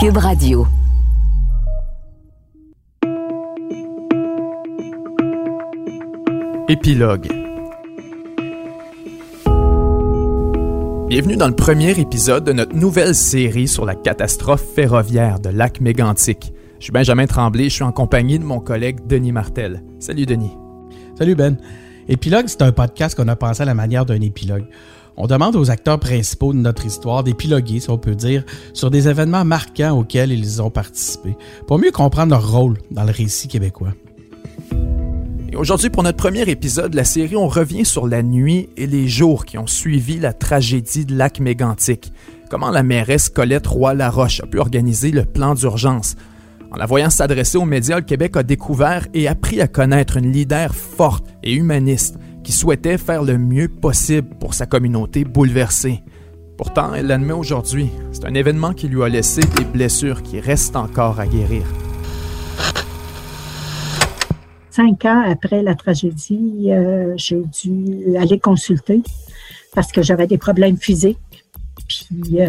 [0.00, 0.64] Cube Radio.
[6.68, 7.26] Épilogue.
[11.08, 15.80] Bienvenue dans le premier épisode de notre nouvelle série sur la catastrophe ferroviaire de lac
[15.80, 16.52] mégantic.
[16.78, 19.82] Je suis Benjamin Tremblay, je suis en compagnie de mon collègue Denis Martel.
[19.98, 20.56] Salut Denis.
[21.16, 21.56] Salut Ben.
[22.06, 24.66] Épilogue, c'est un podcast qu'on a pensé à la manière d'un épilogue.
[25.20, 29.08] On demande aux acteurs principaux de notre histoire d'épiloguer, si on peut dire, sur des
[29.08, 31.36] événements marquants auxquels ils ont participé,
[31.66, 33.94] pour mieux comprendre leur rôle dans le récit québécois.
[35.50, 38.86] Et aujourd'hui, pour notre premier épisode de la série, on revient sur la nuit et
[38.86, 42.12] les jours qui ont suivi la tragédie de lac mégantic.
[42.48, 46.14] Comment la mairesse Colette Roy-Laroche a pu organiser le plan d'urgence?
[46.70, 50.30] En la voyant s'adresser aux médias, le Québec a découvert et appris à connaître une
[50.30, 56.02] leader forte et humaniste qui souhaitait faire le mieux possible pour sa communauté bouleversée.
[56.56, 60.74] Pourtant, elle l'admet aujourd'hui, c'est un événement qui lui a laissé des blessures qui restent
[60.74, 61.64] encore à guérir.
[64.70, 69.02] Cinq ans après la tragédie, euh, j'ai dû aller consulter
[69.74, 71.44] parce que j'avais des problèmes physiques.
[71.86, 72.48] Puis euh,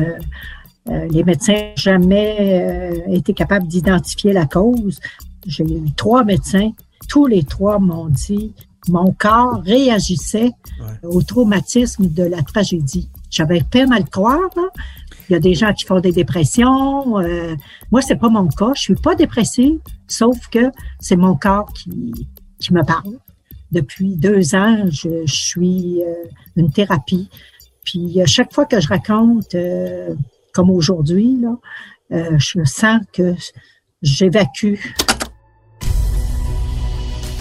[0.88, 5.02] euh, les médecins n'ont jamais été capables d'identifier la cause.
[5.46, 6.72] J'ai eu trois médecins.
[7.10, 8.54] Tous les trois m'ont dit
[8.88, 10.52] mon corps réagissait
[11.04, 13.10] au traumatisme de la tragédie.
[13.30, 14.50] J'avais peine à le croire.
[15.30, 17.20] Il y a des gens qui font des dépressions.
[17.20, 17.56] Euh,
[17.92, 18.72] moi, c'est pas mon cas.
[18.76, 22.28] Je suis pas dépressive, sauf que c'est mon corps qui,
[22.60, 23.18] qui me parle.
[23.72, 26.14] Depuis deux ans, je, suis euh,
[26.56, 27.30] une thérapie.
[27.84, 30.16] Puis chaque fois que je raconte, euh,
[30.54, 31.58] comme aujourd'hui, là,
[32.38, 33.36] je sens que
[34.02, 34.76] j'évacue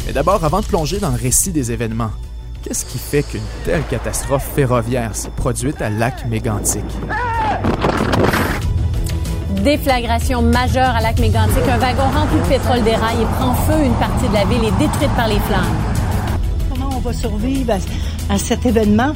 [0.09, 2.11] mais d'abord, avant de plonger dans le récit des événements,
[2.63, 6.83] qu'est-ce qui fait qu'une telle catastrophe ferroviaire s'est produite à Lac Mégantic?
[9.63, 11.63] Déflagration majeure à Lac Mégantic.
[11.69, 13.85] Un wagon rempli de pétrole déraille et prend feu.
[13.85, 15.77] Une partie de la ville est détruite par les flammes.
[16.71, 17.75] Comment on va survivre
[18.31, 19.13] à, cet événement?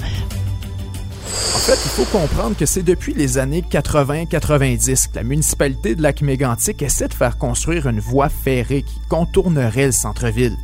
[1.72, 6.82] Fait, il faut comprendre que c'est depuis les années 80-90 que la municipalité de Lac-Mégantic
[6.82, 10.58] essaie de faire construire une voie ferrée qui contournerait le centre-ville.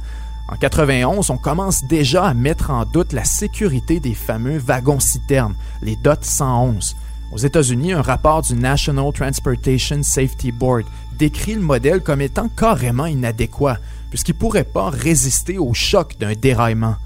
[0.49, 5.97] En 91, on commence déjà à mettre en doute la sécurité des fameux wagons-citernes, les
[5.97, 6.95] DOT 111.
[7.33, 10.85] Aux États-Unis, un rapport du National Transportation Safety Board
[11.19, 13.79] décrit le modèle comme étant carrément inadéquat,
[14.11, 16.97] puisqu'il ne pourrait pas résister au choc d'un déraillement.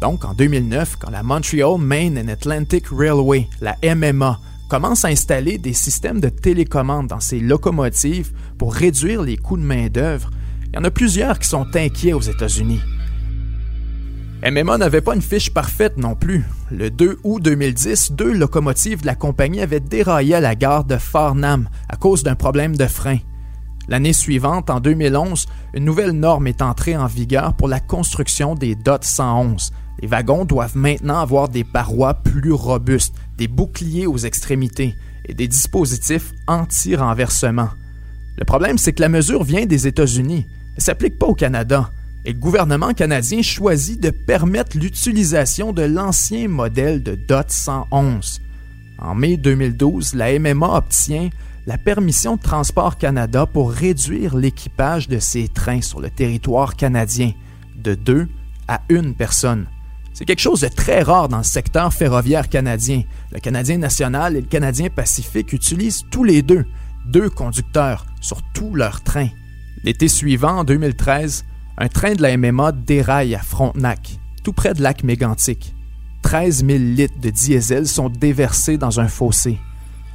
[0.00, 4.38] Donc, en 2009, quand la Montreal Main and Atlantic Railway, la MMA,
[4.68, 9.62] commence à installer des systèmes de télécommande dans ses locomotives pour réduire les coûts de
[9.62, 10.30] main-d'œuvre,
[10.68, 12.80] il y en a plusieurs qui sont inquiets aux États-Unis.
[14.48, 16.44] MMA n'avait pas une fiche parfaite non plus.
[16.70, 20.96] Le 2 août 2010, deux locomotives de la compagnie avaient déraillé à la gare de
[20.96, 23.18] Farnham à cause d'un problème de frein.
[23.88, 28.76] L'année suivante, en 2011, une nouvelle norme est entrée en vigueur pour la construction des
[28.76, 29.72] DOT 111.
[30.00, 34.94] Les wagons doivent maintenant avoir des parois plus robustes, des boucliers aux extrémités
[35.24, 37.70] et des dispositifs anti-renversement.
[38.36, 41.90] Le problème, c'est que la mesure vient des États-Unis ne s'applique pas au Canada.
[42.24, 48.40] Et le gouvernement canadien choisit de permettre l'utilisation de l'ancien modèle de DOT 111.
[48.98, 51.30] En mai 2012, la MMA obtient
[51.66, 57.32] la permission de Transport Canada pour réduire l'équipage de ces trains sur le territoire canadien
[57.76, 58.28] de deux
[58.68, 59.66] à une personne.
[60.18, 63.04] C'est quelque chose de très rare dans le secteur ferroviaire canadien.
[63.30, 66.66] Le Canadien national et le Canadien Pacifique utilisent tous les deux
[67.06, 69.28] deux conducteurs sur tous leurs trains.
[69.84, 71.44] L'été suivant, en 2013,
[71.78, 75.76] un train de la MMA déraille à Frontenac, tout près de lac Mégantic.
[76.22, 79.56] 13 000 litres de diesel sont déversés dans un fossé.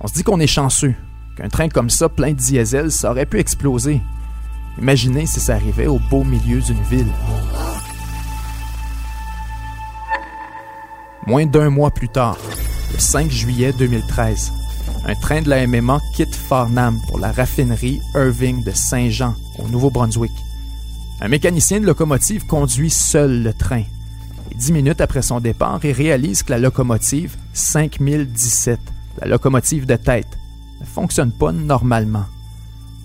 [0.02, 0.96] On se dit qu'on est chanceux,
[1.38, 4.02] qu'un train comme ça, plein de diesel, ça aurait pu exploser.
[4.82, 7.14] Imaginez si ça arrivait au beau milieu d'une ville.
[11.26, 12.38] Moins d'un mois plus tard,
[12.92, 14.52] le 5 juillet 2013,
[15.06, 20.34] un train de la MMA quitte Farnham pour la raffinerie Irving de Saint-Jean, au Nouveau-Brunswick.
[21.22, 23.84] Un mécanicien de locomotive conduit seul le train.
[24.54, 28.80] Dix minutes après son départ, il réalise que la locomotive 5017,
[29.22, 30.38] la locomotive de tête,
[30.82, 32.26] ne fonctionne pas normalement.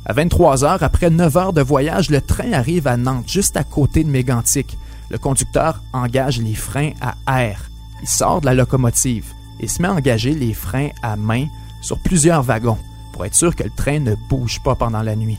[0.04, 3.62] À 23 heures, après 9 heures de voyage, le train arrive à Nantes, juste à
[3.62, 4.76] côté de Mégantic.
[5.08, 7.70] Le conducteur engage les freins à air.
[8.02, 11.46] Il sort de la locomotive et se met à engager les freins à main
[11.80, 12.78] sur plusieurs wagons
[13.12, 15.38] pour être sûr que le train ne bouge pas pendant la nuit.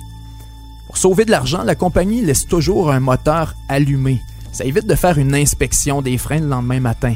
[0.88, 4.22] Pour sauver de l'argent, la compagnie laisse toujours un moteur allumé.
[4.52, 7.16] Ça évite de faire une inspection des freins le lendemain matin.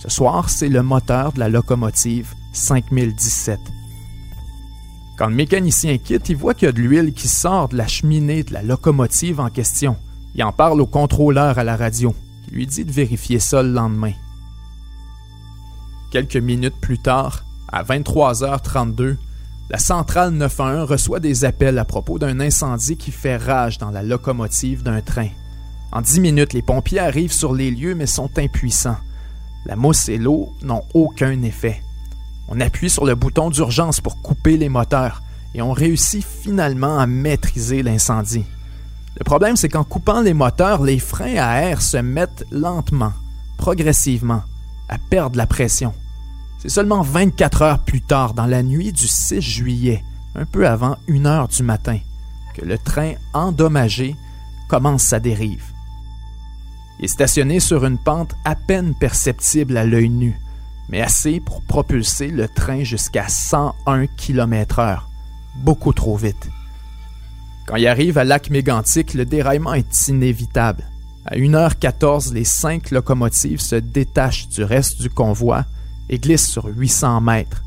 [0.00, 3.60] Ce soir, c'est le moteur de la locomotive 5017.
[5.16, 7.86] Quand le mécanicien quitte, il voit qu'il y a de l'huile qui sort de la
[7.86, 9.96] cheminée de la locomotive en question.
[10.34, 12.12] Il en parle au contrôleur à la radio,
[12.44, 14.12] qui lui dit de vérifier ça le lendemain.
[16.14, 19.16] Quelques minutes plus tard, à 23h32,
[19.68, 24.04] la centrale 911 reçoit des appels à propos d'un incendie qui fait rage dans la
[24.04, 25.26] locomotive d'un train.
[25.90, 28.98] En dix minutes, les pompiers arrivent sur les lieux mais sont impuissants.
[29.66, 31.82] La mousse et l'eau n'ont aucun effet.
[32.46, 35.20] On appuie sur le bouton d'urgence pour couper les moteurs
[35.52, 38.44] et on réussit finalement à maîtriser l'incendie.
[39.18, 43.14] Le problème, c'est qu'en coupant les moteurs, les freins à air se mettent lentement,
[43.56, 44.44] progressivement,
[44.88, 45.92] à perdre la pression.
[46.64, 50.02] C'est seulement 24 heures plus tard, dans la nuit du 6 juillet,
[50.34, 51.98] un peu avant 1 heure du matin,
[52.54, 54.16] que le train endommagé
[54.66, 55.62] commence sa dérive.
[56.98, 60.40] Il est stationné sur une pente à peine perceptible à l'œil nu,
[60.88, 65.00] mais assez pour propulser le train jusqu'à 101 km/h,
[65.56, 66.48] beaucoup trop vite.
[67.66, 70.84] Quand il arrive à Lac Mégantic, le déraillement est inévitable.
[71.26, 75.66] À 1h14, les cinq locomotives se détachent du reste du convoi
[76.08, 77.62] et glissent sur 800 mètres.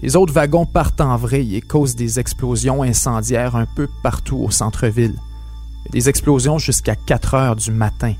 [0.00, 4.50] Les autres wagons partent en vrille et causent des explosions incendiaires un peu partout au
[4.50, 5.16] centre-ville.
[5.90, 8.14] Des explosions jusqu'à 4 heures du matin.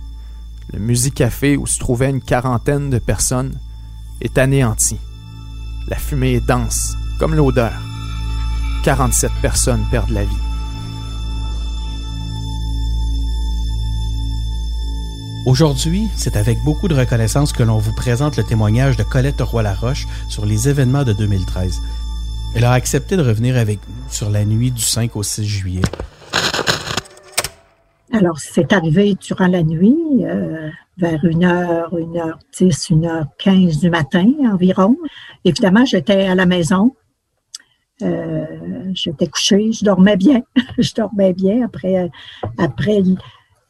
[0.73, 3.59] Le musicafé où se trouvait une quarantaine de personnes
[4.21, 4.99] est anéanti.
[5.89, 7.75] La fumée est dense, comme l'odeur.
[8.85, 10.46] 47 personnes perdent la vie.
[15.47, 20.09] Aujourd'hui, c'est avec beaucoup de reconnaissance que l'on vous présente le témoignage de Colette Roy-Laroche
[20.29, 21.83] sur les événements de 2013.
[22.57, 25.83] Elle a accepté de revenir avec nous sur la nuit du 5 au 6 juillet.
[28.13, 34.97] Alors, c'est arrivé durant la nuit, euh, vers 1h, 1h10, 1h15 du matin environ.
[35.45, 36.97] Évidemment, j'étais à la maison.
[38.03, 38.45] Euh,
[38.95, 40.43] j'étais couchée, je dormais bien.
[40.79, 42.11] je dormais bien après,
[42.59, 43.15] après euh,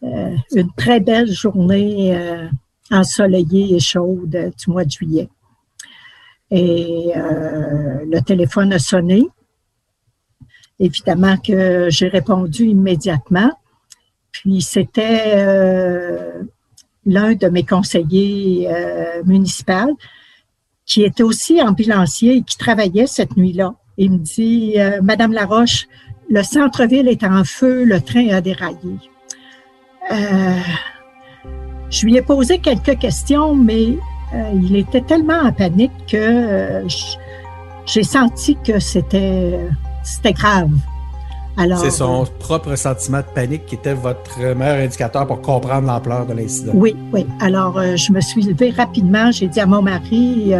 [0.02, 2.48] une très belle journée euh,
[2.90, 5.28] ensoleillée et chaude du mois de juillet.
[6.50, 9.26] Et euh, le téléphone a sonné.
[10.78, 13.50] Évidemment que j'ai répondu immédiatement.
[14.30, 15.42] Puis c'était
[17.06, 18.68] l'un de mes conseillers
[19.24, 19.96] municipaux
[20.84, 23.74] qui était aussi ambulancier et qui travaillait cette nuit-là.
[23.96, 25.86] Il me dit, Madame Laroche,
[26.28, 28.98] le centre-ville est en feu, le train a déraillé.
[30.10, 30.58] Euh,
[31.90, 33.96] je lui ai posé quelques questions, mais
[34.34, 36.88] euh, il était tellement en panique que euh,
[37.86, 39.58] j'ai senti que c'était
[40.02, 40.70] c'était grave.
[41.58, 46.26] Alors, c'est son propre sentiment de panique qui était votre meilleur indicateur pour comprendre l'ampleur
[46.26, 46.72] de l'incident.
[46.74, 47.26] Oui, oui.
[47.40, 49.30] Alors, je me suis levée rapidement.
[49.32, 50.52] J'ai dit à mon mari,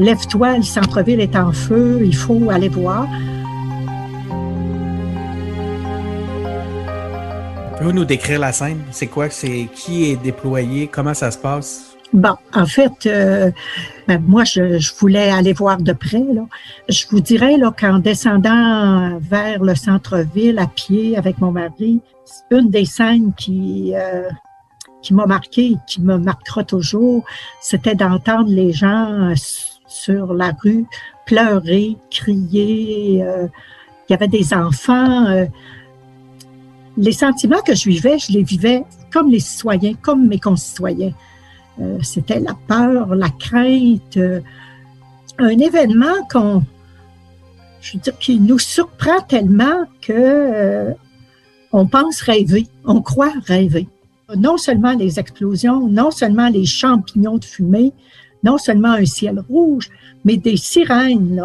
[0.00, 3.06] lève-toi, le centre-ville est en feu, il faut aller voir.
[7.82, 8.80] Pouvez-vous nous décrire la scène?
[8.92, 9.28] C'est quoi?
[9.28, 10.86] C'est qui est déployé?
[10.86, 11.96] Comment ça se passe?
[12.12, 13.50] Bon, en fait, euh,
[14.06, 16.22] ben, moi, je, voulais aller voir de près.
[16.88, 22.00] Je vous dirais qu'en descendant vers le centre-ville à pied avec mon mari,
[22.52, 24.30] une des scènes qui, euh,
[25.02, 27.24] qui m'a marqué et qui me marquera toujours,
[27.60, 29.34] c'était d'entendre les gens euh,
[29.88, 30.86] sur la rue
[31.26, 33.24] pleurer, crier.
[33.24, 33.50] il
[34.08, 35.26] y avait des enfants
[36.96, 41.12] les sentiments que je vivais, je les vivais comme les citoyens, comme mes concitoyens.
[41.80, 44.40] Euh, c'était la peur, la crainte, euh,
[45.38, 46.62] un événement qu'on,
[47.80, 50.92] je veux dire, qui nous surprend tellement que euh,
[51.72, 53.88] on pense rêver, on croit rêver.
[54.36, 57.92] Non seulement les explosions, non seulement les champignons de fumée,
[58.44, 59.88] non seulement un ciel rouge,
[60.24, 61.42] mais des sirènes.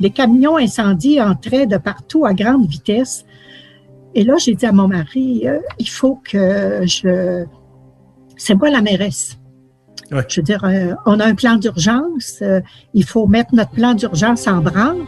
[0.00, 3.24] Les camions incendies entraient de partout à grande vitesse.
[4.18, 7.44] Et là, j'ai dit à mon mari, euh, il faut que je...
[8.36, 9.38] C'est moi la mairesse.
[10.10, 12.60] Je veux dire, euh, on a un plan d'urgence, euh,
[12.94, 15.04] il faut mettre notre plan d'urgence en branle.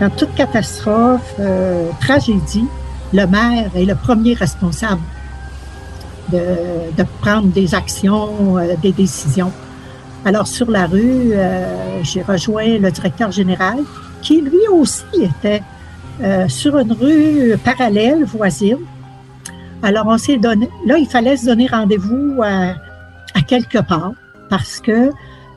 [0.00, 1.40] Dans toute catastrophe,
[2.00, 2.66] tragédie,
[3.12, 5.02] le maire est le premier responsable
[6.32, 6.42] de,
[6.96, 9.52] de prendre des actions, des décisions.
[10.26, 13.78] Alors, sur la rue, euh, j'ai rejoint le directeur général,
[14.22, 15.62] qui lui aussi était
[16.20, 18.78] euh, sur une rue parallèle, voisine.
[19.84, 22.74] Alors, on s'est donné, là, il fallait se donner rendez-vous à,
[23.46, 24.14] quelque part
[24.50, 25.12] parce que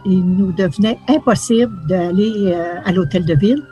[0.05, 3.63] il nous devenait impossible d'aller euh, à l'hôtel de ville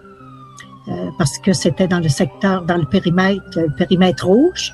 [1.17, 4.73] parce que c'était dans le secteur, dans le périmètre, le périmètre rouge.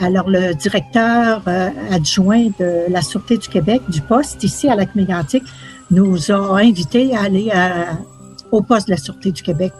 [0.00, 1.42] Alors, le directeur
[1.90, 5.42] adjoint de la Sûreté du Québec, du poste ici à lac mégantic
[5.90, 7.50] nous a invités à aller
[8.50, 9.72] au poste de la Sûreté du Québec,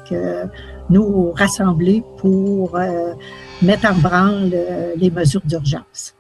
[0.91, 2.79] nous rassembler pour
[3.61, 4.55] mettre en branle
[4.97, 6.15] les mesures d'urgence.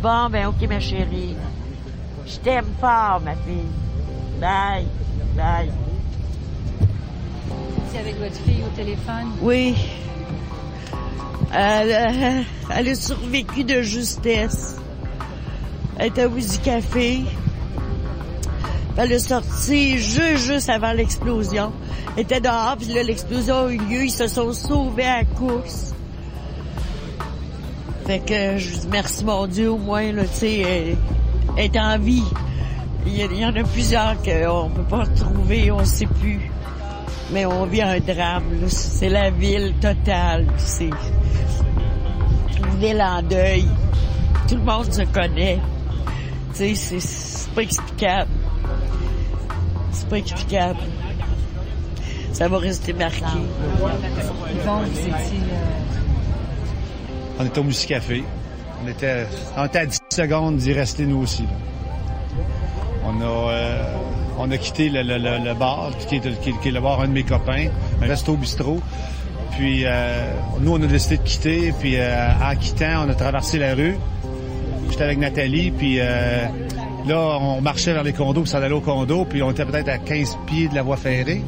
[0.00, 1.34] Bon, ben ok, ma chérie.
[2.24, 3.66] Je t'aime fort, ma fille.
[4.40, 4.86] Bye.
[5.36, 5.72] Bye.
[7.90, 9.32] C'est avec votre fille au téléphone?
[9.42, 9.74] Oui.
[11.52, 14.76] Elle, elle a survécu de justesse.
[15.98, 17.20] Elle était au du café.
[18.96, 21.72] Elle est sortie juste, juste avant l'explosion.
[22.16, 24.04] Elle était dehors, puis là, l'explosion a eu lieu.
[24.04, 25.94] Ils se sont sauvés à course.
[28.06, 30.96] Fait que je dis merci mon Dieu au moins là, tu sais,
[31.56, 32.24] elle, est en vie.
[33.06, 36.50] Il y, en a plusieurs qu'on peut pas retrouver, on sait plus.
[37.32, 38.44] Mais on vit un drame.
[38.68, 40.46] C'est la ville totale.
[40.56, 40.90] C'est
[42.78, 43.64] ville en deuil.
[44.48, 45.58] Tout le monde se connaît.
[46.54, 48.30] Tu sais, c'est pas explicable.
[49.92, 50.78] C'est pas explicable.
[52.32, 53.24] Ça va rester marqué.
[57.38, 58.24] On était au Musicafé.
[58.84, 61.44] On était, on était à 10 secondes d'y rester nous aussi.
[63.04, 63.94] On a, euh,
[64.38, 67.68] on a quitté le, bar, qui est, qui, est, le bar un de mes copains,
[68.00, 68.80] resto bistrot.
[69.58, 71.74] Puis euh, nous, on a décidé de quitter.
[71.78, 73.96] Puis euh, en quittant, on a traversé la rue.
[74.88, 79.26] J'étais avec Nathalie, puis là, on marchait vers les condos, puis ça allait au condo,
[79.26, 81.42] puis on était peut-être à 15 pieds de la voie ferrée.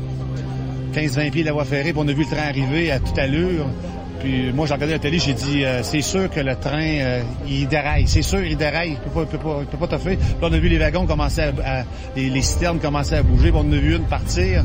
[0.93, 3.19] 15-20 pieds de la voie ferrée, puis on a vu le train arriver à toute
[3.19, 3.67] allure.
[4.21, 7.67] Puis moi, j'ai regardé télé, j'ai dit, euh, c'est sûr que le train, euh, il
[7.67, 8.07] déraille.
[8.07, 8.91] C'est sûr, il déraille.
[8.93, 10.17] Il peut pas, il peut pas, il peut pas toffer.
[10.17, 13.51] Là, on a vu les wagons commencer à, les, les, citernes commencer à bouger.
[13.51, 14.63] Puis on a vu une partir.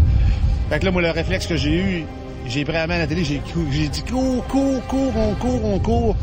[0.70, 2.04] Fait que là, moi, le réflexe que j'ai eu,
[2.48, 3.40] j'ai pris la main la télé, j'ai,
[3.88, 6.16] dit, cours, cours, cours, on court, on court.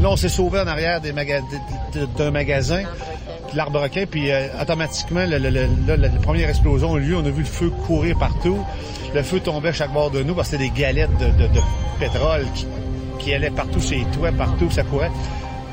[0.00, 2.82] Là, on s'est sauvé en arrière d'un magasin,
[3.48, 7.16] puis l'arbre-requin, puis euh, automatiquement, la première explosion a eu lieu.
[7.16, 8.58] On a vu le feu courir partout.
[9.14, 11.60] Le feu tombait à chaque bord de nous parce que c'était des galettes de,
[12.00, 12.66] pétrole qui,
[13.20, 15.10] qui allaient partout sur les toits, partout, ça courait.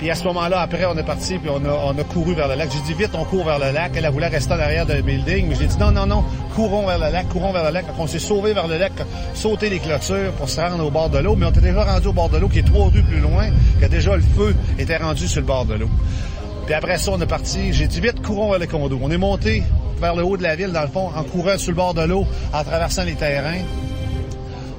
[0.01, 2.72] Puis à ce moment-là, après, on est parti, puis on a, couru vers le lac.
[2.74, 3.91] J'ai dit, vite, on court vers le lac.
[3.96, 5.46] Elle, a voulu rester en arrière d'un building.
[5.48, 6.24] Mais j'ai dit, non, non, non,
[6.55, 7.86] courons vers le lac, courons vers le lac.
[7.86, 8.93] Donc, on s'est sauvé vers le lac,
[9.36, 11.36] sauté les clôtures pour se rendre au bord de l'eau.
[11.36, 13.50] Mais on était déjà rendu au bord de l'eau, qui est trois rues plus loin,
[13.79, 15.89] que déjà le feu était rendu sur le bord de l'eau.
[16.65, 17.72] Puis après ça, on est parti.
[17.72, 18.98] J'ai dit, vite, courons vers le condo.
[19.03, 19.62] On est monté
[20.00, 22.01] vers le haut de la ville, dans le fond, en courant sur le bord de
[22.01, 23.62] l'eau, en traversant les terrains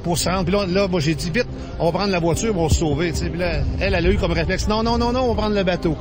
[0.02, 0.44] pour se rendre.
[0.44, 3.12] Puis là, là moi, j'ai dit, vite, on va prendre la voiture pour se sauver.
[3.12, 5.56] Puis là, elle, elle a eu comme réflexe, non, non, non, non, on va prendre
[5.56, 5.96] le bateau.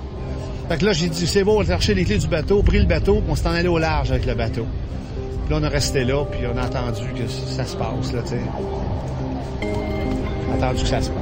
[0.70, 2.80] Fait que là, j'ai dit, c'est bon, on va chercher les clés du bateau, pris
[2.80, 4.66] le bateau, puis on s'est en allé au large avec le bateau.
[5.46, 8.22] Puis là, on est resté là, puis on a entendu que ça se passe, là,
[8.22, 8.42] tu sais.
[9.62, 11.21] On a entendu que ça se passe.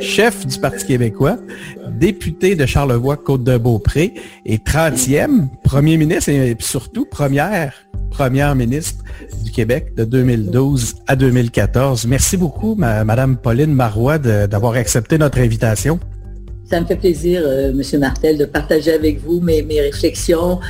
[0.00, 1.38] Chef du Parti québécois,
[1.90, 7.74] député de Charlevoix-Côte-de-Beaupré et 30e premier ministre et surtout première
[8.10, 9.02] première ministre
[9.42, 12.06] du Québec de 2012 à 2014.
[12.06, 15.98] Merci beaucoup, Madame Pauline Marois, d'avoir accepté notre invitation.
[16.70, 20.60] Ça me fait plaisir, euh, Monsieur Martel, de partager avec vous mes, mes réflexions,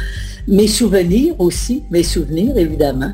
[0.49, 3.12] mes souvenirs aussi, mes souvenirs évidemment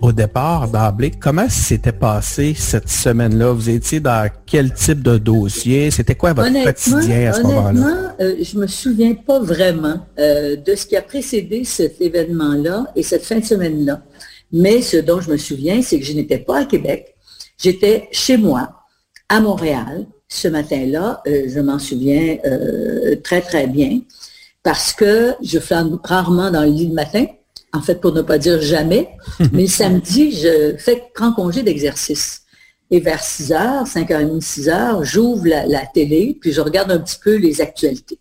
[0.00, 3.52] au départ, d'emblée, comment s'était passé cette semaine-là?
[3.52, 5.90] Vous étiez dans quel type de dossier?
[5.90, 8.16] C'était quoi votre quotidien à ce moment-là?
[8.20, 13.02] Euh, je me souviens pas vraiment euh, de ce qui a précédé cet événement-là et
[13.02, 14.02] cette fin de semaine-là.
[14.52, 17.14] Mais ce dont je me souviens, c'est que je n'étais pas à Québec.
[17.58, 18.70] J'étais chez moi,
[19.28, 20.06] à Montréal.
[20.28, 22.36] Ce matin-là, euh, je m'en souviens
[23.22, 24.00] très, très bien
[24.62, 27.26] parce que je flambe rarement dans le lit le matin
[27.74, 29.10] en fait, pour ne pas dire jamais.
[29.52, 32.42] Mais samedi, je fais grand congé d'exercice.
[32.90, 37.18] Et vers 6 heures, 5h30, 6 heures, j'ouvre la, télé, puis je regarde un petit
[37.22, 38.18] peu les actualités.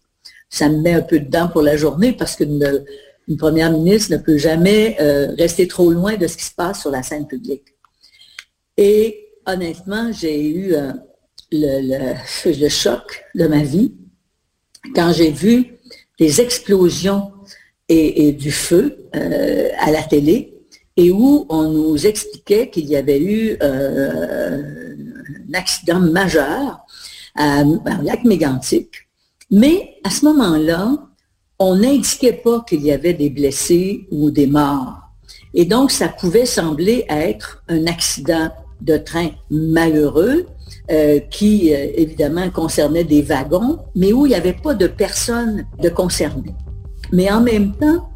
[0.49, 2.83] Ça me met un peu dedans pour la journée parce qu'une
[3.29, 6.81] une première ministre ne peut jamais euh, rester trop loin de ce qui se passe
[6.81, 7.63] sur la scène publique.
[8.75, 10.91] Et honnêtement, j'ai eu euh,
[11.51, 12.13] le,
[12.45, 13.93] le, choc de ma vie
[14.93, 15.77] quand j'ai vu
[16.19, 17.31] les explosions
[17.89, 20.53] et, du feu euh, à la télé
[20.95, 24.95] et où on nous expliquait qu'il y avait eu euh,
[25.49, 26.79] un accident majeur
[27.35, 27.63] à,
[28.03, 28.89] lac Mégantic.
[29.49, 30.95] Mais à ce moment-là,
[31.59, 34.99] on n'indiquait pas qu'il y avait des blessés ou des morts.
[35.53, 38.49] Et donc, ça pouvait sembler être un accident
[38.81, 40.45] de train malheureux
[40.91, 45.89] euh, qui, évidemment, concernait des wagons, mais où il n'y avait pas de personnes de
[45.89, 46.55] concernées.
[47.13, 48.09] Mais en même temps,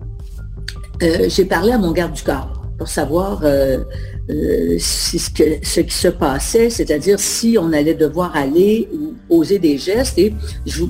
[1.02, 6.70] euh, j'ai parlé à mon garde du corps pour savoir ce, ce, qui se passait,
[6.70, 10.34] c'est-à-dire si on allait devoir aller ou poser des gestes, et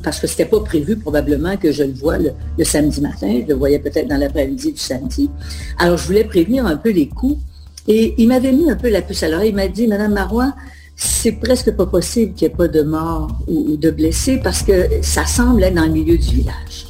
[0.03, 3.47] parce que ce n'était pas prévu probablement que je le voie le, samedi matin, je
[3.47, 5.29] le voyais peut-être dans l'après-midi du samedi.
[5.77, 7.39] Alors, je voulais prévenir un peu les coups.
[7.87, 9.49] Et il m'avait mis un peu la puce à l'oreille.
[9.49, 10.53] Il m'a dit, Madame Marois,
[10.97, 14.87] c'est presque pas possible qu'il n'y ait pas de morts ou, de blessés parce que
[15.01, 16.86] ça semble être dans le milieu du village.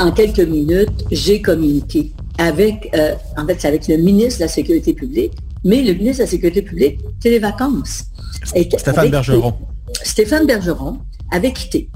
[0.00, 4.48] En quelques minutes, j'ai communiqué avec, euh, en fait, c'est avec le ministre de la
[4.48, 8.04] Sécurité publique, mais le ministre de la Sécurité publique, c'est les vacances.
[8.44, 9.54] Stéphane Bergeron.
[10.02, 10.98] Stéphane Bergeron
[11.30, 11.90] avait quitté.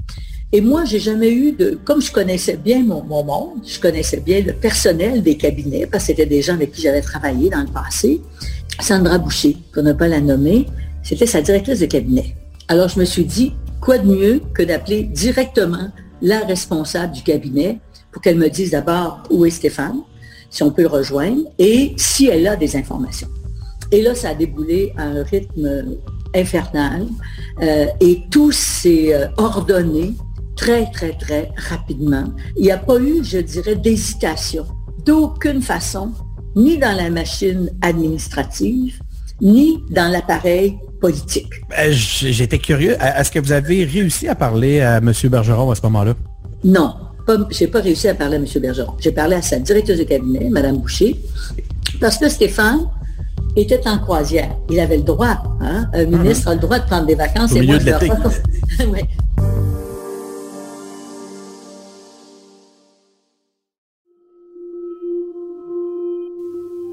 [0.51, 4.41] Et moi, j'ai jamais eu de, comme je connaissais bien mon, monde, je connaissais bien
[4.41, 7.67] le personnel des cabinets, parce que c'était des gens avec qui j'avais travaillé dans le
[7.67, 8.21] passé.
[8.79, 10.67] Sandra Boucher, pour ne pas la nommer,
[11.01, 12.35] c'était sa directrice de cabinet.
[12.67, 15.89] Alors, je me suis dit, quoi de mieux que d'appeler directement
[16.21, 17.79] la responsable du cabinet
[18.15, 19.99] pour qu'elle me dise d'abord où est Stéphane,
[20.49, 23.27] si on peut le rejoindre, et si elle a des informations.
[23.91, 25.97] Et là, ça a déboulé à un rythme
[26.33, 27.07] infernal,
[27.61, 30.13] euh, et tout s'est euh, ordonné
[30.55, 32.23] très, très, très rapidement.
[32.55, 34.65] Il n'y a pas eu, je dirais, d'hésitation
[35.05, 36.13] d'aucune façon,
[36.55, 38.97] ni dans la machine administrative,
[39.41, 41.49] ni dans l'appareil politique.
[41.69, 42.95] Ben, j'étais curieux.
[43.01, 45.11] Est-ce que vous avez réussi à parler à M.
[45.25, 46.13] Bergeron à ce moment-là?
[46.63, 46.95] Non,
[47.27, 48.45] je n'ai pas réussi à parler à M.
[48.61, 48.93] Bergeron.
[48.99, 51.19] J'ai parlé à sa directrice de cabinet, Mme Boucher,
[51.99, 52.87] parce que Stéphane
[53.55, 54.55] était en croisière.
[54.69, 55.87] Il avait le droit, hein?
[55.93, 57.53] un ministre a le droit de prendre des vacances.
[57.53, 58.11] Au et milieu de l'été.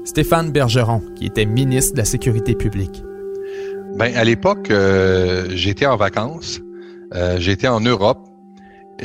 [0.05, 3.03] Stéphane Bergeron, qui était ministre de la Sécurité publique.
[3.95, 6.59] Ben, à l'époque, euh, j'étais en vacances.
[7.15, 8.19] Euh, j'étais en Europe.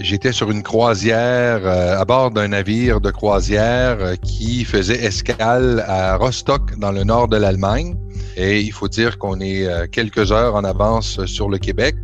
[0.02, 6.16] J'étais sur une croisière euh, à bord d'un navire de croisière qui faisait escale à
[6.16, 7.96] Rostock dans le nord de l'Allemagne.
[8.37, 11.96] Et il faut dire qu'on est quelques heures en avance sur le Québec.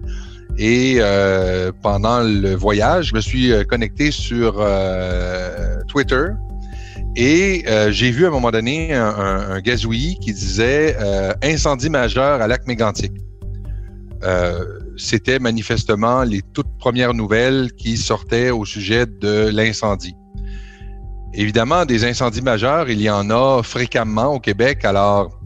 [0.59, 1.01] Et
[1.83, 4.65] pendant le voyage, je me suis connecté sur
[5.87, 6.27] Twitter
[7.17, 12.43] et euh, j'ai vu à un moment donné un, gazouillis qui disait euh, incendie majeur
[12.43, 13.13] à lac mégantic.
[14.25, 20.15] Euh, c'était manifestement les toutes premières nouvelles qui sortaient au sujet de l'incendie.
[21.33, 24.85] Évidemment, des incendies majeurs, il y en a fréquemment au Québec.
[24.85, 25.41] Alors,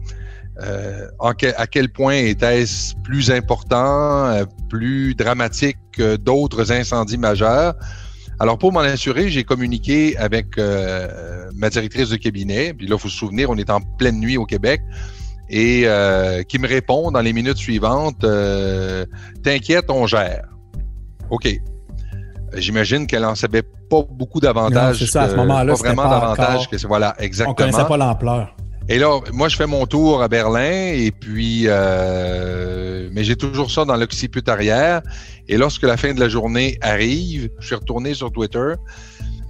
[1.19, 7.73] à quel point était-ce plus important, plus dramatique que d'autres incendies majeurs?
[8.41, 12.73] Alors, pour m'en assurer, j'ai communiqué avec euh, ma directrice de cabinet.
[12.73, 14.81] Puis là, il faut se souvenir, on est en pleine nuit au Québec.
[15.49, 19.05] Et euh, qui me répond dans les minutes suivantes euh,
[19.43, 20.47] T'inquiète, on gère.
[21.29, 21.49] OK.
[22.55, 24.99] J'imagine qu'elle en savait pas beaucoup davantage.
[24.99, 25.73] C'est ça, à ce moment-là.
[25.73, 27.51] Pas vraiment davantage que voilà, exactement.
[27.51, 28.55] On connaissait pas l'ampleur.
[28.91, 33.69] Et là, moi, je fais mon tour à Berlin et puis, euh, mais j'ai toujours
[33.69, 35.01] ça dans l'occiput arrière.
[35.47, 38.73] Et lorsque la fin de la journée arrive, je suis retourné sur Twitter.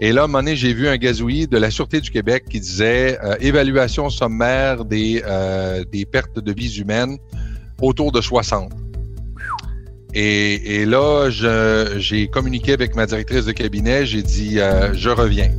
[0.01, 2.45] Et là, à un moment donné, j'ai vu un gazouillis de la Sûreté du Québec
[2.49, 7.17] qui disait euh, évaluation sommaire des, euh, des pertes de vies humaines
[7.81, 8.71] autour de 60.
[10.13, 14.05] Et, et là, j'ai communiqué avec ma directrice de cabinet.
[14.05, 14.55] J'ai dit,
[14.93, 15.51] je reviens.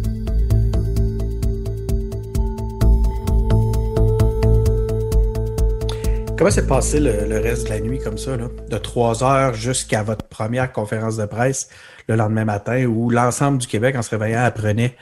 [6.40, 10.24] Comment s'est passé le, reste de la nuit comme ça, de 3 heures jusqu'à votre
[10.24, 11.68] première conférence de presse
[12.08, 14.96] le lendemain matin où l'ensemble du Québec, en se réveillant, apprenait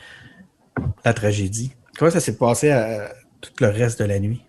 [1.04, 1.70] la tragédie?
[1.96, 4.42] Comment ça s'est passé à, tout le reste de la nuit?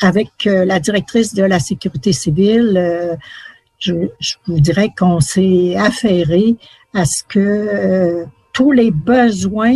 [0.00, 3.16] Avec euh, la directrice de la sécurité civile, euh,
[3.78, 3.92] je,
[4.46, 6.56] vous dirais qu'on s'est affairé
[6.94, 8.24] à ce que euh,
[8.54, 9.74] tous les besoins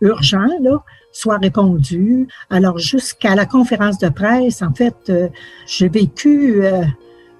[0.00, 0.80] urgents là,
[1.14, 2.28] soit répondu.
[2.50, 5.28] Alors, jusqu'à la conférence de presse, en fait, euh,
[5.66, 6.82] j'ai vécu euh,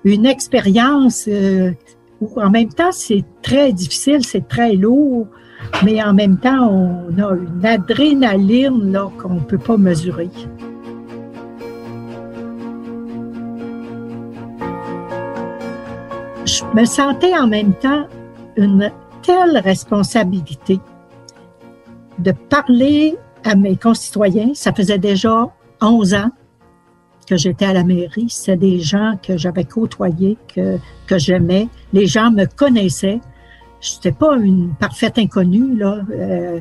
[0.05, 1.73] une expérience euh,
[2.21, 5.27] où, en même temps, c'est très difficile, c'est très lourd,
[5.85, 10.31] mais en même temps, on a une adrénaline là, qu'on peut pas mesurer.
[16.47, 18.07] Je me sentais en même temps
[18.57, 20.79] une telle responsabilité
[22.21, 24.51] de parler à mes concitoyens.
[24.55, 25.49] Ça faisait déjà
[25.81, 26.31] 11 ans
[27.29, 28.27] que j'étais à la mairie.
[28.29, 31.69] C'était des gens que j'avais côtoyés, que, que j'aimais.
[31.93, 33.21] Les gens me connaissaient.
[33.81, 35.77] Je n'étais pas une parfaite inconnue.
[35.77, 36.01] Là.
[36.13, 36.61] Euh,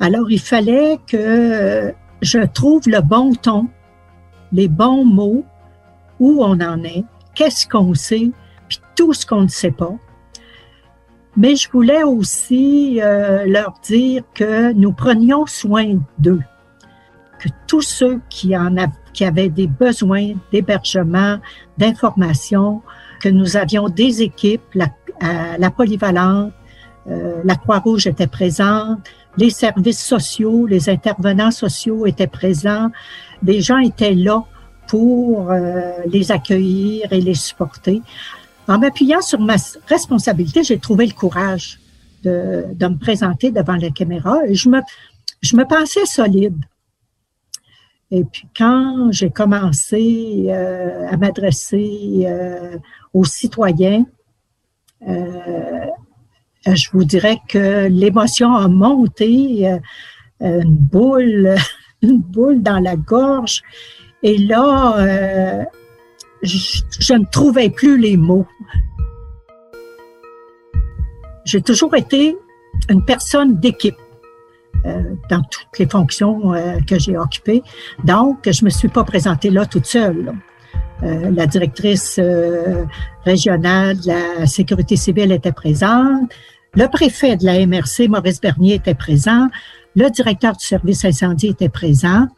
[0.00, 3.68] alors, il fallait que je trouve le bon ton,
[4.52, 5.44] les bons mots,
[6.18, 8.30] où on en est, qu'est-ce qu'on sait,
[8.68, 9.94] puis tout ce qu'on ne sait pas.
[11.36, 16.42] Mais je voulais aussi euh, leur dire que nous prenions soin d'eux,
[17.38, 18.74] que tous ceux qui en
[19.12, 21.38] qui avaient des besoins d'hébergement,
[21.78, 22.82] d'information,
[23.22, 24.88] que nous avions des équipes, la,
[25.58, 26.52] la polyvalente,
[27.08, 28.98] euh, la Croix-Rouge était présente,
[29.36, 32.90] les services sociaux, les intervenants sociaux étaient présents,
[33.42, 34.44] des gens étaient là
[34.88, 38.02] pour euh, les accueillir et les supporter.
[38.68, 41.78] En m'appuyant sur ma responsabilité, j'ai trouvé le courage
[42.24, 44.80] de, de, me présenter devant la caméra et je me,
[45.40, 46.58] je me pensais solide.
[48.10, 52.78] Et puis quand j'ai commencé euh, à m'adresser euh,
[53.12, 54.04] aux citoyens,
[55.08, 55.86] euh,
[56.66, 59.78] je vous dirais que l'émotion a monté, euh,
[60.40, 61.54] une boule,
[62.02, 63.62] une boule dans la gorge.
[64.22, 65.64] Et là, euh,
[66.42, 66.58] je,
[66.98, 68.46] je ne trouvais plus les mots.
[71.44, 72.36] J'ai toujours été
[72.88, 73.96] une personne d'équipe.
[74.86, 77.62] Euh, dans toutes les fonctions euh, que j'ai occupées.
[78.04, 80.32] Donc, je me suis pas présentée là toute seule.
[81.02, 82.20] Euh, la directrice
[83.24, 86.30] régionale de la sécurité civile était présente.
[86.74, 89.48] Le préfet de la MRC, Maurice Bernier, était présent.
[89.96, 92.28] Le directeur du service incendie était présent.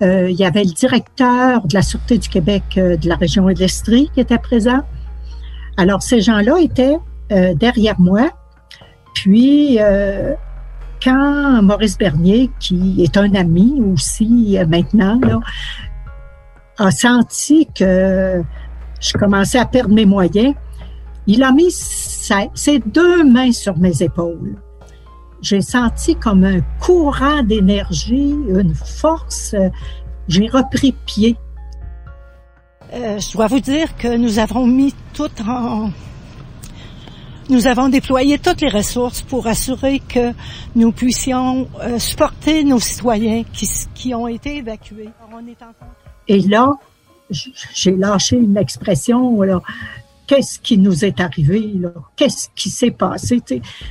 [0.00, 4.10] Il y avait le directeur de la Sûreté du Québec de la région de l'Estrie
[4.12, 4.80] qui était présent.
[5.76, 6.96] Alors, ces gens-là étaient
[7.30, 8.30] derrière moi.
[9.14, 9.78] Puis,
[11.04, 15.20] quand Maurice Bernier, qui est un ami aussi euh, maintenant,
[16.78, 18.42] a senti que
[19.00, 20.54] je commençais à perdre mes moyens,
[21.26, 24.56] il a mis ses deux mains sur mes épaules.
[25.44, 29.54] J'ai senti comme un courant d'énergie, une force.
[30.26, 31.36] J'ai repris pied.
[32.94, 35.90] Euh, je dois vous dire que nous avons mis tout en,
[37.50, 40.32] nous avons déployé toutes les ressources pour assurer que
[40.76, 45.10] nous puissions euh, supporter nos citoyens qui, qui ont été évacués.
[46.26, 46.72] Et là,
[47.30, 49.38] j'ai lâché une expression,
[50.26, 51.70] qu'est-ce qui nous est arrivé,
[52.16, 53.42] qu'est-ce qui s'est passé,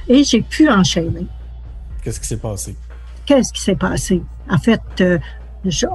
[0.10, 1.28] et j'ai pu enchaîner.
[2.04, 2.76] Qu'est-ce qui s'est passé?
[3.26, 4.22] Qu'est-ce qui s'est passé?
[4.50, 5.18] En fait, euh,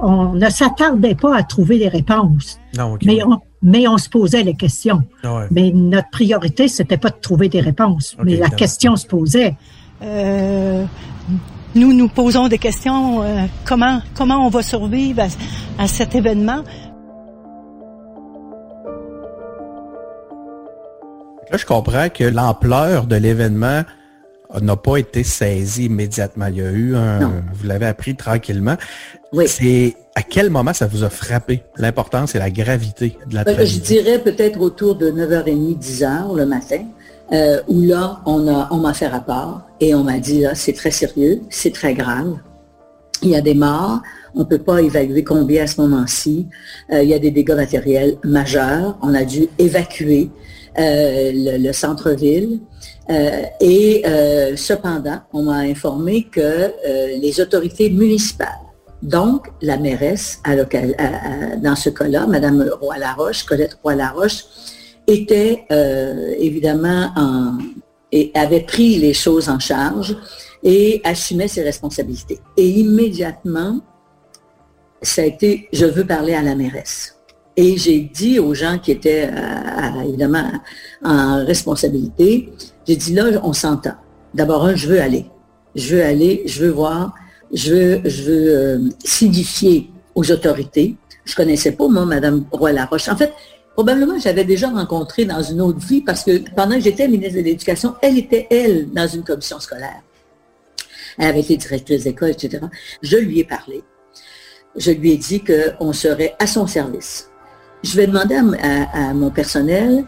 [0.01, 2.59] on ne s'attardait pas à trouver des réponses.
[2.75, 5.01] Non, mais on, mais on se posait les questions.
[5.23, 9.55] Ah mais notre priorité, c'était pas de trouver des réponses, mais la question se posait.
[10.01, 10.85] Euh,
[11.75, 13.21] nous nous posons des questions.
[13.21, 15.23] Euh, comment comment on va survivre
[15.77, 16.63] à, cet événement?
[21.51, 23.83] Là, je comprends que l'ampleur de l'événement
[24.61, 26.47] n'a pas été saisie immédiatement.
[26.47, 28.75] Il y a eu un, vous l'avez appris tranquillement.
[29.31, 29.47] Oui.
[29.47, 31.63] C'est à quel moment ça vous a frappé?
[31.77, 33.95] L'importance et la gravité de la tragédie?
[33.95, 36.83] Je dirais peut-être autour de 9h30, 10h le matin,
[37.31, 40.91] euh, où là, on m'a on fait rapport et on m'a dit, là, c'est très
[40.91, 42.37] sérieux, c'est très grave.
[43.21, 44.01] Il y a des morts,
[44.35, 46.47] on ne peut pas évaluer combien à ce moment-ci.
[46.91, 48.97] Euh, il y a des dégâts matériels majeurs.
[49.01, 50.29] On a dû évacuer
[50.79, 52.59] euh, le, centre-ville.
[53.09, 54.03] Et
[54.55, 56.71] cependant, on m'a informé que
[57.19, 58.59] les autorités municipales
[59.01, 64.43] donc, la mairesse, dans ce cas-là, Mme Roy-Laroche, Colette Roy-Laroche,
[65.07, 67.57] était euh, évidemment en,
[68.33, 70.17] avait pris les choses en charge
[70.63, 72.39] et assumait ses responsabilités.
[72.57, 73.79] Et immédiatement,
[75.01, 77.15] ça a été, je veux parler à la mairesse.
[77.55, 80.51] Et j'ai dit aux gens qui étaient euh, évidemment
[81.03, 82.53] en responsabilité,
[82.87, 83.95] j'ai dit là, on s'entend.
[84.33, 85.25] D'abord, je veux aller.
[85.75, 87.13] Je veux aller, je veux voir
[87.51, 90.95] je veux, je veux euh, signifier aux autorités.
[91.25, 93.09] Je connaissais pas, moi, Mme Roy-Laroche.
[93.09, 93.33] En fait,
[93.73, 97.43] probablement, j'avais déjà rencontré dans une autre vie parce que pendant que j'étais ministre de
[97.43, 100.01] l'Éducation, elle était, elle, dans une commission scolaire.
[101.17, 102.63] Elle avait été directrice d'école, etc.
[103.01, 103.83] Je lui ai parlé.
[104.75, 107.28] Je lui ai dit qu'on serait à son service.
[107.83, 110.03] Je vais demander à, mon personnel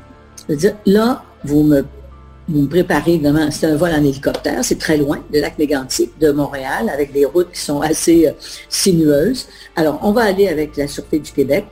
[0.50, 5.24] de dire, là, vous me préparez, évidemment, c'est un vol en hélicoptère, c'est très loin,
[5.32, 8.32] le lac Mégantic de Montréal, avec des routes qui sont assez euh,
[8.68, 9.48] sinueuses.
[9.76, 11.66] Alors, on va aller avec la Sûreté du Québec,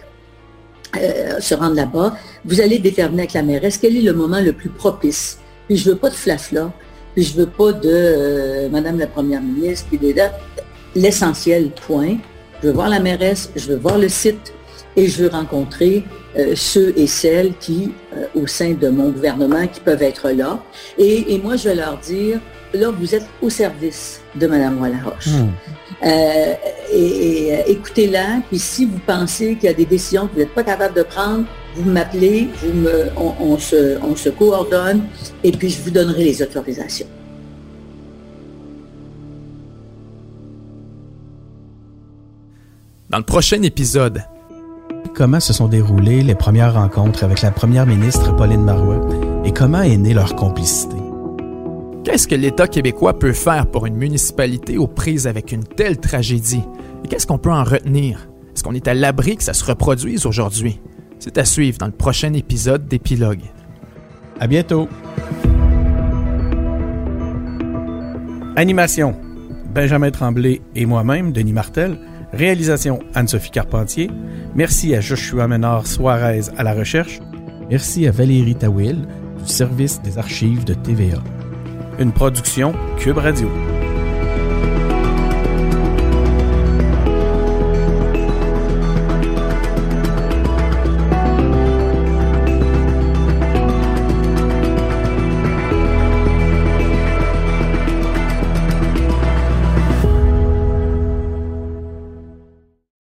[0.98, 2.18] euh, se rendre là-bas.
[2.46, 5.38] Vous allez déterminer avec la mairesse quel est le moment le plus propice.
[5.68, 6.72] Puis je veux pas de flafla,
[7.14, 10.40] puis je veux pas de euh, Madame la Première ministre, puis dates.
[10.96, 12.18] l'essentiel, point.
[12.62, 14.54] Je veux voir la mairesse, je veux voir le site
[14.96, 16.04] et je veux rencontrer
[16.38, 20.60] euh, ceux et celles qui, euh, au sein de mon gouvernement, qui peuvent être là.
[20.98, 22.40] Et, moi, je vais leur dire,
[22.74, 25.28] là, vous êtes au service de Mme Roy-Laroche.
[25.28, 25.50] Hmm.
[26.06, 26.54] Euh,
[26.94, 30.64] et, écoutez-la, puis si vous pensez qu'il y a des décisions que vous n'êtes pas
[30.64, 35.04] capable de prendre, vous m'appelez, vous me, on, se, on se coordonne,
[35.44, 37.08] et puis je vous donnerai les autorisations.
[43.10, 44.22] Dans le prochain épisode,
[45.20, 49.06] comment se sont déroulées les premières rencontres avec la première ministre Pauline Marois
[49.44, 50.96] et comment est née leur complicité?
[52.06, 56.64] Qu'est-ce que l'État québécois peut faire pour une municipalité aux prises avec une telle tragédie?
[57.04, 58.30] Et qu'est-ce qu'on peut en retenir?
[58.56, 60.80] Est-ce qu'on est à l'abri que ça se reproduise aujourd'hui?
[61.20, 63.44] C'est à suivre dans le prochain épisode d'Épilogue.
[64.40, 64.88] À bientôt!
[68.56, 69.18] Animation
[69.74, 72.00] Benjamin Tremblay et moi-même, Denis Martel.
[72.34, 74.10] Réalisation Anne-Sophie Carpentier.
[74.56, 77.20] Merci à Joshua Ménard Suarez à la recherche.
[77.70, 79.08] Merci à Valérie Tawil
[79.44, 81.22] du service des archives de TVA.
[82.00, 83.50] Une production Cube Radio.